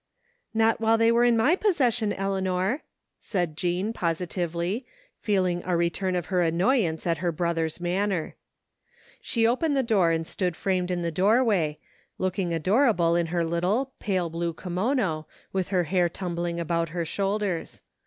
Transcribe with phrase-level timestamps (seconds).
[0.55, 2.81] "Not while they were in my possession, Eleanor,"
[3.19, 4.83] said Jean positively,
[5.19, 8.35] feeling a return of her annoyance at her brother's manner.
[9.21, 11.77] She opened the door and stood framed in the doorway,
[12.17, 17.81] looking adorable in her little, pale blue kimono, with her hair tumbling about her shoulders.